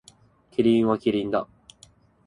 [0.49, 1.47] キリンはキリンだ。